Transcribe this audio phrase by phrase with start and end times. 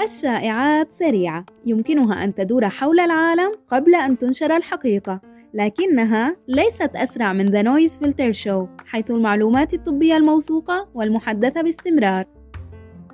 [0.00, 1.44] الشائعات سريعة.
[1.64, 5.20] يمكنها أن تدور حول العالم قبل أن تنشر الحقيقة
[5.54, 12.24] لكنها ليست أسرع من The Noise Filter Show حيث المعلومات الطبية الموثوقة والمحدثة باستمرار.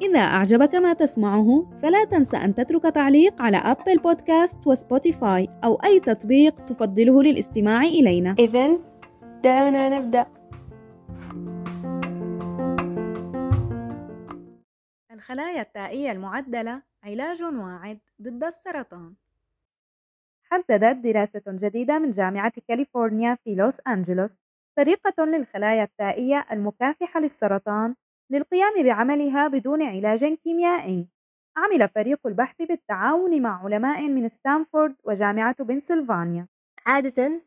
[0.02, 5.75] إذا أعجبك ما تسمعه فلا تنسى أن تترك تعليق على Apple Podcast و Spotify أو
[5.75, 8.35] أي تطبيق تفضله للاستماع إلينا.
[8.39, 8.80] إذا
[9.44, 10.25] دعونا نبدأ.
[15.14, 19.14] الخلايا التائية المعدلة علاج واعد ضد السرطان.
[20.44, 24.31] حددت دراسة جديدة من جامعة كاليفورنيا في لوس أنجلوس
[24.77, 27.95] طريقة للخلايا التائية المكافحة للسرطان
[28.30, 31.08] للقيام بعملها بدون علاج كيميائي.
[31.58, 36.47] عمل فريق البحث بالتعاون مع علماء من ستانفورد وجامعة بنسلفانيا.
[36.86, 37.41] عادة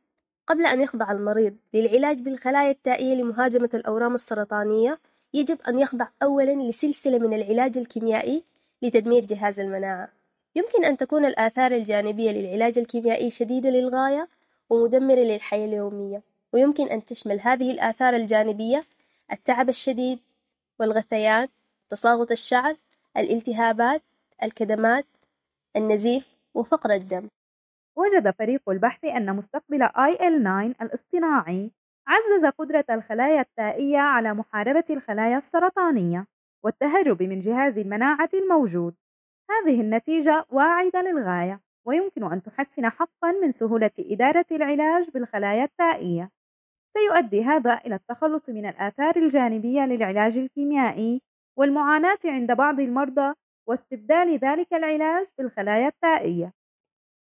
[0.47, 4.99] قبل أن يخضع المريض للعلاج بالخلايا التائية لمهاجمة الأورام السرطانية
[5.35, 8.43] يجب أن يخضع أولا لسلسلة من العلاج الكيميائي
[8.83, 10.09] لتدمير جهاز المناعة
[10.57, 14.29] يمكن أن تكون الآثار الجانبية للعلاج الكيميائي شديدة للغاية
[14.71, 18.85] ومدمرة للحياة اليومية ويمكن أن تشمل هذه الآثار الجانبية
[19.33, 20.19] التعب الشديد
[20.79, 21.49] والغثيان
[21.89, 22.77] تساقط الشعر
[23.17, 24.03] الالتهابات
[24.43, 25.07] الكدمات
[25.77, 27.29] النزيف وفقر الدم.
[27.97, 31.71] وجد فريق البحث أن مستقبل IL-9 الاصطناعي
[32.07, 36.27] عزز قدرة الخلايا التائية على محاربة الخلايا السرطانية
[36.63, 38.95] والتهرب من جهاز المناعة الموجود.
[39.51, 46.31] هذه النتيجة واعدة للغاية ويمكن أن تحسن حقا من سهولة إدارة العلاج بالخلايا التائية.
[46.99, 51.23] سيؤدي هذا إلى التخلص من الآثار الجانبية للعلاج الكيميائي
[51.57, 53.35] والمعاناة عند بعض المرضى
[53.67, 56.53] واستبدال ذلك العلاج بالخلايا التائية.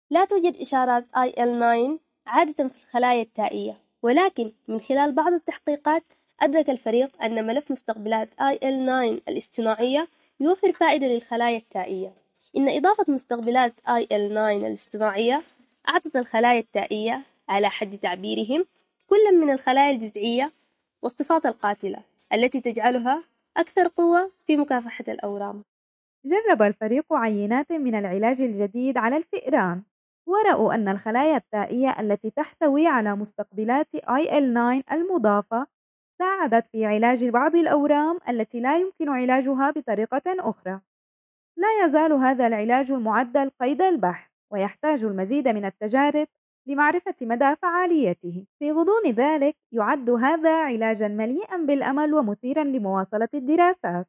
[0.10, 6.04] لا توجد إشارات IL-9 عادة في الخلايا التائية ولكن من خلال بعض التحقيقات
[6.42, 10.08] أدرك الفريق أن ملف مستقبلات IL-9 الاصطناعية
[10.40, 12.14] يوفر فائدة للخلايا التائية.
[12.58, 15.42] إن إضافة مستقبلات IL-9 الاصطناعية
[15.90, 18.66] أعطت الخلايا التائية على حد تعبيرهم
[19.12, 20.52] كل من الخلايا الجذعية
[21.02, 23.24] والصفات القاتلة التي تجعلها
[23.58, 25.64] أكثر قوة في مكافحة الأورام
[26.26, 29.82] جرب الفريق عينات من العلاج الجديد على الفئران
[30.28, 35.68] ورأوا أن الخلايا التائية التي تحتوي على مستقبلات IL-9 المضافة
[36.20, 40.80] ساعدت في علاج بعض الأورام التي لا يمكن علاجها بطريقة أخرى.
[41.58, 46.28] لا يزال هذا العلاج المعدل قيد البحث ويحتاج المزيد من التجارب
[46.68, 48.46] لمعرفة مدى فعاليته.
[48.60, 54.08] في غضون ذلك يعد هذا علاجا مليئا بالأمل ومثيرا لمواصلة الدراسات.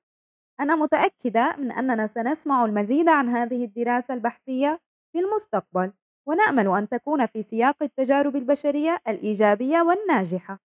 [0.61, 4.81] أنا متأكدة من أننا سنسمع المزيد عن هذه الدراسة البحثية
[5.13, 5.93] في المستقبل
[6.27, 10.59] ونأمل أن تكون في سياق التجارب البشرية الإيجابية والناجحة.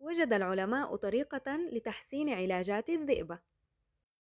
[0.00, 3.51] وجد العلماء طريقة لتحسين علاجات الذئبة.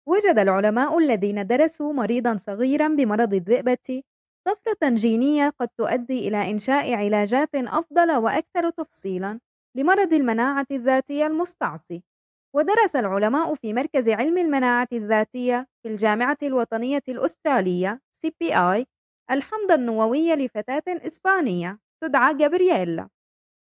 [0.08, 4.02] وجد العلماء الذين درسوا مريضا صغيرا بمرض الذئبة
[4.46, 9.40] طفرة جينية قد تؤدي إلى إنشاء علاجات أفضل وأكثر تفصيلا
[9.76, 12.02] لمرض المناعة الذاتية المستعصي.
[12.54, 18.84] ودرس العلماء في مركز علم المناعة الذاتية في الجامعة الوطنية الأسترالية CPI
[19.30, 23.08] الحمض النووي لفتاة إسبانية تدعى جابرييلا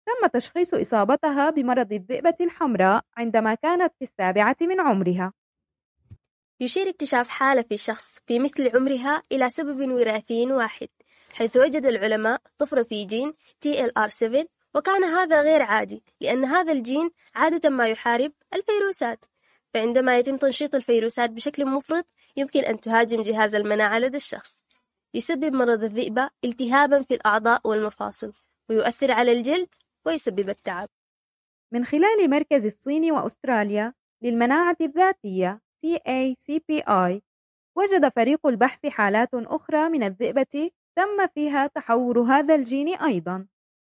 [0.06, 5.32] تم تشخيص إصابتها بمرض الذئبة الحمراء عندما كانت في السابعة من عمرها
[6.60, 10.88] يشير اكتشاف حالة في شخص في مثل عمرها إلى سبب وراثي واحد
[11.32, 13.32] حيث وجد العلماء طفرة في جين
[13.66, 19.24] TLR7 وكان هذا غير عادي لأن هذا الجين عادة ما يحارب الفيروسات.
[19.74, 24.64] فعندما يتم تنشيط الفيروسات بشكل مفرط يمكن أن تهاجم جهاز المناعة لدى الشخص.
[25.14, 28.32] يسبب مرض الذئبة التهابا في الأعضاء والمفاصل
[28.68, 29.68] ويؤثر على الجلد
[30.06, 30.88] ويسبب التعب.
[31.72, 37.20] من خلال مركز الصين وأستراليا للمناعة الذاتية CACPI
[37.78, 43.46] وجد فريق البحث حالات أخرى من الذئبة تم فيها تحور هذا الجين أيضا.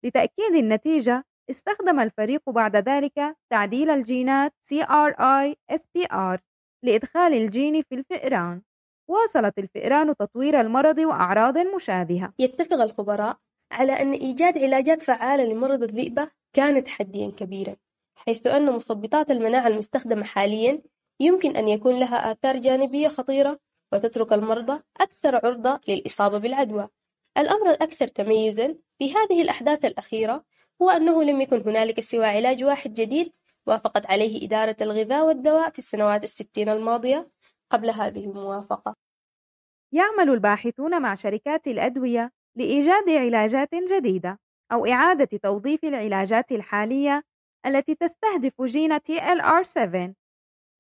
[0.06, 6.40] لتأكيد النتيجة استخدم الفريق بعد ذلك تعديل الجينات CRI-SPR
[6.86, 8.62] لإدخال الجين في الفئران.
[9.10, 12.34] واصلت الفئران تطوير المرض وأعراض مشابهة.
[12.40, 13.38] يتفق الخبراء
[13.72, 17.76] على أن إيجاد علاجات فعالة لمرض الذئبة كان تحديا كبيرا
[18.16, 20.82] حيث أن مثبطات المناعة المستخدمة حاليا
[21.20, 23.60] يمكن أن يكون لها آثار جانبية خطيرة
[23.94, 26.90] وتترك المرضى أكثر عرضة للإصابة بالعدوى.
[27.38, 30.46] الأمر الأكثر تميزا في هذه الأحداث الأخيرة
[30.82, 33.34] هو أنه لم يكن هنالك سوى علاج واحد جديد
[33.68, 37.30] وافقت عليه إدارة الغذاء والدواء في السنوات الستين الماضية
[37.70, 38.96] قبل هذه الموافقة.
[39.92, 44.40] يعمل الباحثون مع شركات الأدوية لإيجاد علاجات جديدة
[44.72, 47.24] أو إعادة توظيف العلاجات الحالية
[47.66, 50.14] التي تستهدف جين TLR7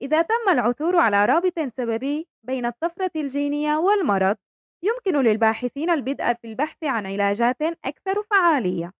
[0.01, 4.37] إذا تم العثور على رابط سببي بين الطفرة الجينية والمرض
[4.83, 8.91] يمكن للباحثين البدء في البحث عن علاجات أكثر فعالية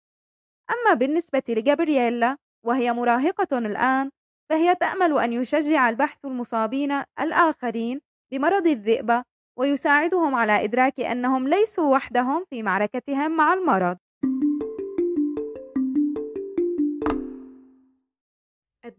[0.72, 4.12] أما بالنسبة لجابرييلا وهي مراهقة الآن
[4.50, 9.24] فهي تأمل أن يشجع البحث المصابين الآخرين بمرض الذئبة
[9.60, 13.98] ويساعدهم على إدراك أنهم ليسوا وحدهم في معركتهم مع المرض.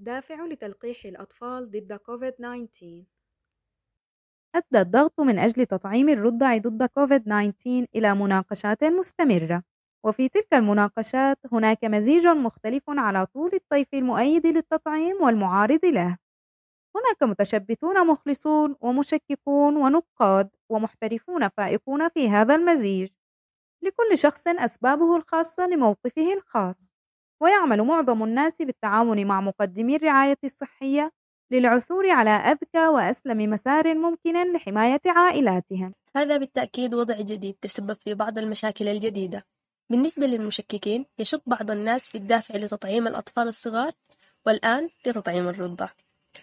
[0.01, 3.05] الدافع لتلقيح الأطفال ضد كوفيد-19
[4.55, 9.63] أدى الضغط من أجل تطعيم الرضع ضد كوفيد-19 إلى مناقشات مستمرة.
[10.07, 16.17] وفي تلك المناقشات هناك مزيج مختلف على طول الطيف المؤيد للتطعيم والمعارض له.
[16.97, 23.09] هناك متشبثون مخلصون ومشككون ونقاد ومحترفون فائقون في هذا المزيج.
[23.85, 26.93] لكل شخص أسبابه الخاصة لموقفه الخاص.
[27.41, 31.13] ويعمل معظم الناس بالتعاون مع مقدمي الرعاية الصحية
[31.51, 35.95] للعثور على أذكى وأسلم مسار ممكن لحماية عائلاتهم.
[36.17, 39.45] هذا بالتأكيد وضع جديد تسبب في بعض المشاكل الجديدة.
[39.91, 43.93] بالنسبة للمشككين يشك بعض الناس في الدافع لتطعيم الأطفال الصغار
[44.47, 45.89] والآن لتطعيم الرضع.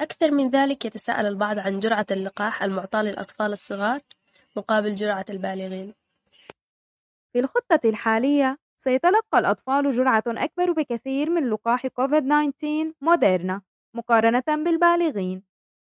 [0.02, 4.00] أكثر من ذلك يتساءل البعض عن جرعة اللقاح المعطاة للأطفال الصغار
[4.56, 5.94] مقابل جرعة البالغين.
[7.34, 13.62] في الخطة الحالية سيتلقى الأطفال جرعة أكبر بكثير من لقاح كوفيد-19 موديرنا
[13.96, 15.44] مقارنة بالبالغين.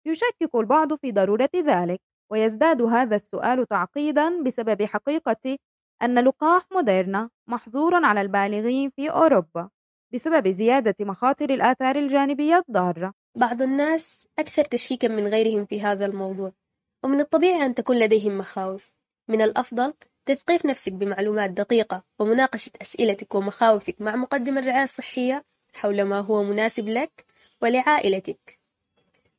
[0.06, 2.00] يشكك البعض في ضرورة ذلك
[2.30, 5.58] ويزداد هذا السؤال تعقيدا بسبب حقيقة
[6.02, 9.70] أن لقاح موديرنا محظور على البالغين في أوروبا
[10.14, 13.12] بسبب زيادة مخاطر الآثار الجانبية الضارة.
[13.36, 16.52] بعض الناس أكثر تشكيكا من غيرهم في هذا الموضوع
[17.04, 18.96] ومن الطبيعي أن تكون لديهم مخاوف.
[19.28, 19.94] من الأفضل
[20.26, 25.44] تثقيف نفسك بمعلومات دقيقة ومناقشة أسئلتك ومخاوفك مع مقدم الرعاية الصحية
[25.74, 27.24] حول ما هو مناسب لك
[27.62, 28.58] ولعائلتك.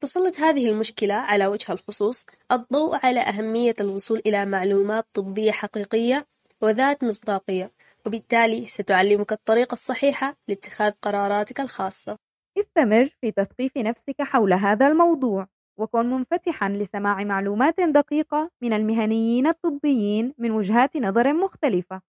[0.02, 6.26] تسلط هذه المشكلة على وجه الخصوص الضوء على أهمية الوصول إلى معلومات طبية حقيقية
[6.62, 7.72] وذات مصداقية
[8.06, 12.18] وبالتالي ستعلمك الطريقة الصحيحة لاتخاذ قراراتك الخاصة.
[12.60, 15.48] استمر في تثقيف نفسك حول هذا الموضوع.
[15.78, 22.02] وكن منفتحا لسماع معلومات دقيقة من المهنيين الطبيين من وجهات نظر مختلفة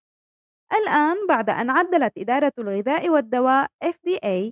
[0.73, 4.51] الآن بعد أن عدلت إدارة الغذاء والدواء FDA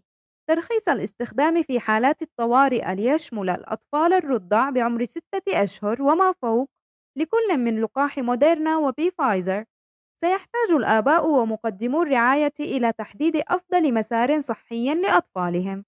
[0.50, 6.70] ترخيص الاستخدام في حالات الطوارئ ليشمل الأطفال الرضع بعمر ستة أشهر وما فوق
[7.18, 9.66] لكل من لقاح موديرنا وبي فايزر
[10.22, 15.86] سيحتاج الآباء ومقدمو الرعاية إلى تحديد أفضل مسار صحي لأطفالهم.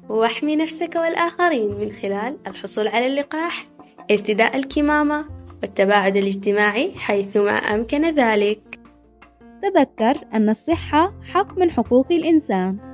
[0.10, 3.66] واحمي نفسك والآخرين من خلال الحصول على اللقاح
[4.12, 5.26] ارتداء الكمامة
[5.62, 8.60] والتباعد الاجتماعي حيثما أمكن ذلك.
[9.62, 12.93] تذكر أن الصحة حق من حقوق الإنسان.